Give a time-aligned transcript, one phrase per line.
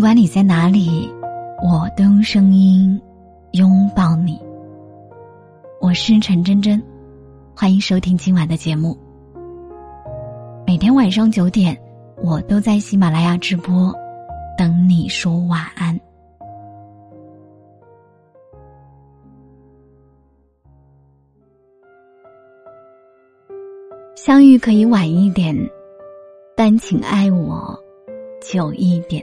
[0.00, 1.12] 不管你在哪里，
[1.62, 2.98] 我都用声音
[3.52, 4.40] 拥抱你。
[5.78, 6.82] 我是陈真真，
[7.54, 8.96] 欢迎收听今晚的节目。
[10.66, 11.78] 每天晚上九点，
[12.16, 13.94] 我都在喜马拉雅直播，
[14.56, 16.00] 等你说晚安。
[24.16, 25.54] 相遇可以晚一点，
[26.56, 27.78] 但请爱我
[28.40, 29.22] 久一点。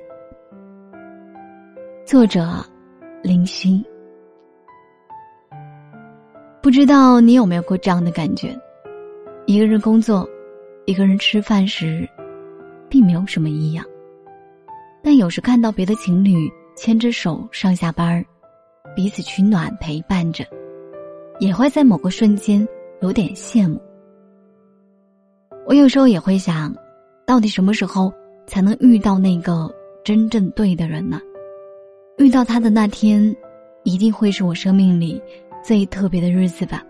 [2.07, 2.63] 作者：
[3.21, 3.83] 林夕。
[6.61, 8.57] 不知道你有没有过这样的感觉？
[9.45, 10.25] 一个人工作，
[10.85, 12.07] 一个人吃饭时，
[12.87, 13.83] 并没有什么异样。
[15.03, 18.23] 但有时看到别的情侣牵着手上下班
[18.95, 20.45] 彼此取暖陪伴着，
[21.41, 22.65] 也会在某个瞬间
[23.01, 23.81] 有点羡慕。
[25.65, 26.73] 我有时候也会想，
[27.25, 28.13] 到底什么时候
[28.45, 29.69] 才能遇到那个
[30.05, 31.19] 真正对的人呢？
[32.17, 33.35] 遇到他的那天，
[33.83, 35.21] 一定会是我生命里
[35.63, 36.83] 最特别的日子吧。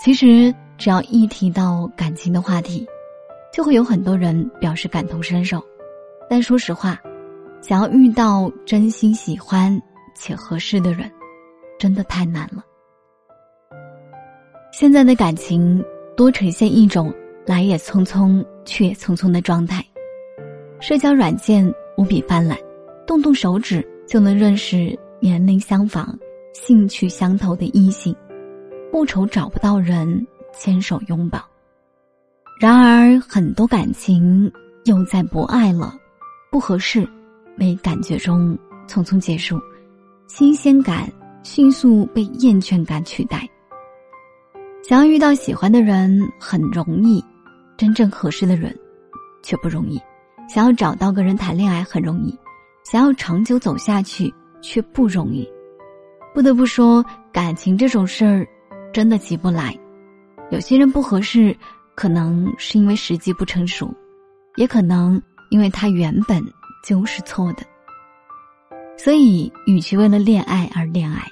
[0.00, 2.84] 其实，只要一提到感情的话题，
[3.52, 5.62] 就会有很多人表示感同身受。
[6.28, 7.00] 但说实话，
[7.60, 9.80] 想要遇到真心喜欢
[10.16, 11.08] 且合适的人，
[11.78, 12.64] 真的太难了。
[14.72, 15.84] 现在的感情
[16.16, 17.12] 多呈现一种
[17.46, 19.84] 来也匆匆，去也匆匆的状态，
[20.80, 22.58] 社交软件无比泛滥。
[23.10, 26.16] 动动手指就能认识年龄相仿、
[26.54, 28.14] 兴趣相投的异性，
[28.92, 30.24] 不愁找不到人
[30.56, 31.44] 牵手拥抱。
[32.60, 34.48] 然而，很多感情
[34.84, 35.92] 又在不爱了、
[36.52, 37.04] 不合适、
[37.56, 39.58] 没感觉中匆匆结束，
[40.28, 43.44] 新鲜感迅速被厌倦感取代。
[44.84, 47.20] 想要遇到喜欢的人很容易，
[47.76, 48.72] 真正合适的人
[49.42, 50.00] 却不容易。
[50.48, 52.38] 想要找到个人谈恋爱很容易。
[52.90, 55.48] 想要长久走下去却不容易，
[56.34, 58.44] 不得不说，感情这种事儿
[58.92, 59.72] 真的急不来。
[60.50, 61.56] 有些人不合适，
[61.94, 63.94] 可能是因为时机不成熟，
[64.56, 66.42] 也可能因为他原本
[66.84, 67.62] 就是错的。
[68.98, 71.24] 所以，与其为了恋爱而恋爱，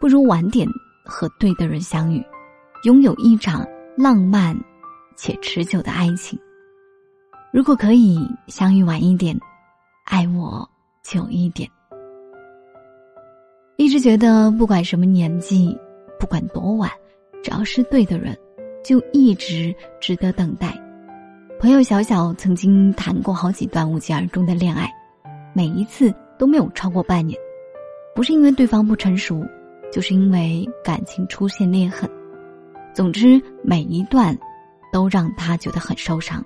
[0.00, 0.64] 不如晚点
[1.04, 2.24] 和对的人相遇，
[2.84, 3.66] 拥有一场
[3.96, 4.56] 浪漫
[5.16, 6.38] 且持久的爱情。
[7.52, 9.36] 如果可以相遇晚一点，
[10.04, 10.69] 爱我。
[11.02, 11.68] 久一点，
[13.76, 15.76] 一直觉得不管什么年纪，
[16.18, 16.90] 不管多晚，
[17.42, 18.36] 只要是对的人，
[18.84, 20.78] 就一直值得等待。
[21.58, 24.90] 朋友小小曾经谈过好几段无疾而终的恋爱，
[25.54, 27.38] 每一次都没有超过半年，
[28.14, 29.42] 不是因为对方不成熟，
[29.90, 32.08] 就是因为感情出现裂痕。
[32.92, 34.38] 总之，每一段
[34.92, 36.44] 都让他觉得很受伤。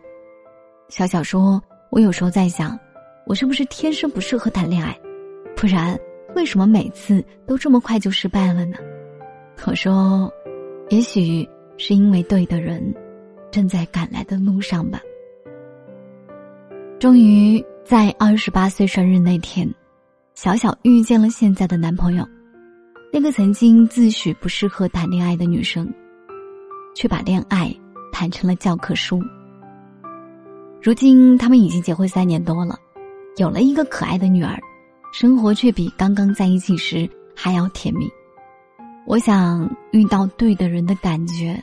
[0.88, 1.60] 小小说
[1.90, 2.78] ：“我有时候在想。”
[3.26, 4.94] 我是不是天生不适合谈恋爱？
[5.56, 5.98] 不然，
[6.36, 8.76] 为什么每次都这么快就失败了呢？
[9.66, 10.30] 我说，
[10.90, 11.48] 也许
[11.78, 12.94] 是因为对的人
[13.50, 15.00] 正在赶来的路上吧。
[16.98, 19.66] 终于在二十八岁生日那天，
[20.34, 22.28] 小小遇见了现在的男朋友，
[23.10, 25.90] 那个曾经自诩不适合谈恋爱的女生，
[26.94, 27.74] 却把恋爱
[28.12, 29.18] 谈成了教科书。
[30.82, 32.78] 如今他们已经结婚三年多了。
[33.36, 34.56] 有了一个可爱的女儿，
[35.12, 38.08] 生活却比刚刚在一起时还要甜蜜。
[39.06, 41.60] 我想遇到对的人的感觉，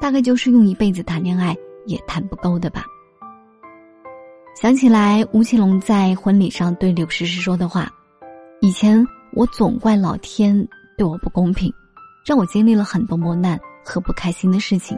[0.00, 2.84] 大概就是用一辈子谈恋爱也谈不够的吧。
[4.54, 7.90] 想起来吴奇隆在婚礼上对柳诗诗说的话
[8.62, 10.66] ：“以前我总怪老天
[10.96, 11.72] 对我不公平，
[12.24, 14.96] 让我经历了很多磨难和不开心的事情。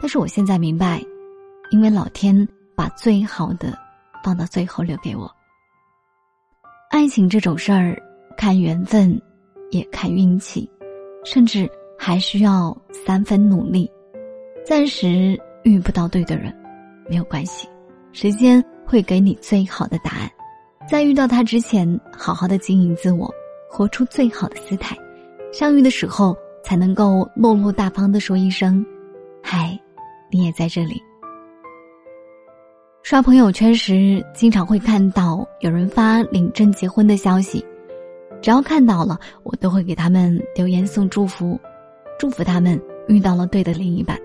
[0.00, 1.04] 但是我现在明白，
[1.70, 3.78] 因为老天把最好的。”
[4.26, 5.30] 放到最后留给我。
[6.90, 7.96] 爱情这种事儿，
[8.36, 9.22] 看缘分，
[9.70, 10.68] 也看运气，
[11.24, 13.88] 甚至还需要三分努力。
[14.64, 16.52] 暂时遇不到对的人，
[17.08, 17.68] 没有关系，
[18.10, 20.28] 时间会给你最好的答案。
[20.90, 23.32] 在遇到他之前，好好的经营自我，
[23.70, 24.96] 活出最好的姿态。
[25.52, 28.84] 相遇的时候，才能够落落大方的说一声
[29.40, 29.80] ：“嗨，
[30.32, 31.00] 你也在这里。”
[33.06, 37.64] 刷朋友圈时，经常会看到有人发领证结婚的消息，
[38.42, 41.56] 只要看到了，我都会给他们留言送祝福，
[42.18, 42.76] 祝福他们
[43.06, 44.18] 遇到了对的另一半。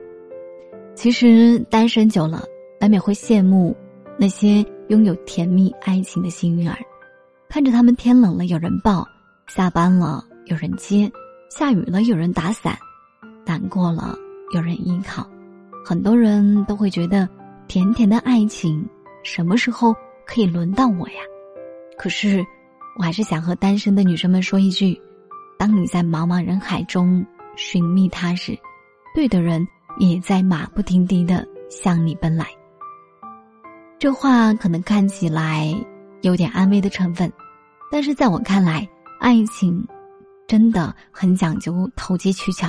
[0.96, 2.44] 其实单身久了，
[2.80, 3.78] 难免会羡慕
[4.18, 6.76] 那些拥有甜蜜爱情的幸运儿，
[7.50, 9.08] 看着他们天冷了有人抱，
[9.48, 11.08] 下班了有人接，
[11.52, 12.76] 下雨了有人打伞，
[13.46, 14.16] 难过了
[14.56, 15.24] 有人依靠，
[15.86, 17.30] 很多人都会觉得。
[17.72, 18.86] 甜甜的爱情，
[19.24, 19.96] 什么时候
[20.26, 21.22] 可以轮到我呀？
[21.98, 22.46] 可是，
[23.00, 25.02] 我还是想和单身的女生们说一句：
[25.58, 27.26] 当你在茫茫人海中
[27.56, 28.60] 寻觅他时，
[29.16, 29.66] 对的人
[30.00, 32.46] 也在马不停蹄的向你奔来。
[33.98, 35.74] 这话可能看起来
[36.24, 37.32] 有点安慰的成分，
[37.90, 38.86] 但是在我看来，
[39.22, 39.82] 爱情
[40.46, 42.68] 真的很讲究投机取巧。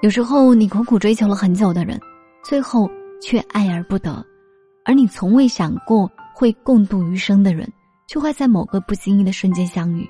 [0.00, 2.00] 有时候，你苦苦追求了很久的人，
[2.42, 4.24] 最后却爱而不得；
[4.84, 7.70] 而你从未想过会共度余生的人，
[8.08, 10.08] 却会在某个不经意的瞬间相遇。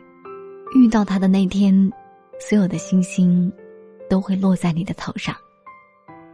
[0.75, 1.91] 遇到他的那天，
[2.39, 3.53] 所有的星星
[4.09, 5.35] 都会落在你的头上。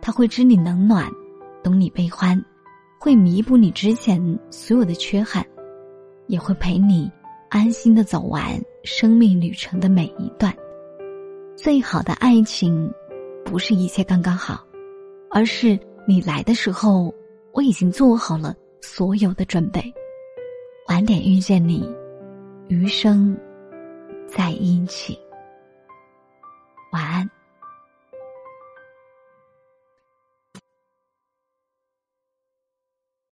[0.00, 1.10] 他会知你冷暖，
[1.64, 2.40] 懂你悲欢。
[2.98, 5.44] 会弥补你之前所有的缺憾，
[6.26, 7.10] 也会陪你
[7.50, 10.54] 安心的走完生命旅程的每一段。
[11.56, 12.90] 最好的爱情，
[13.44, 14.64] 不是一切刚刚好，
[15.30, 17.12] 而是你来的时候，
[17.52, 19.82] 我已经做好了所有的准备。
[20.88, 21.92] 晚点遇见你，
[22.68, 23.36] 余生
[24.28, 25.18] 在一起。
[26.92, 27.35] 晚安。